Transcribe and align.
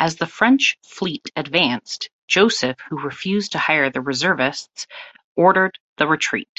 As 0.00 0.16
the 0.16 0.26
French 0.26 0.78
fleet 0.86 1.28
advanced, 1.36 2.08
Joseph, 2.28 2.78
who 2.88 2.98
refused 2.98 3.52
to 3.52 3.58
hire 3.58 3.90
the 3.90 4.00
reservists, 4.00 4.86
ordered 5.36 5.78
the 5.98 6.06
retreat. 6.06 6.58